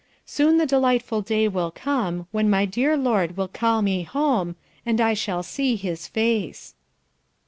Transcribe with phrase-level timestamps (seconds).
[0.25, 4.99] "Soon the delightful day will come When my dear Lord will call me home, And
[4.99, 6.73] I shall see his face."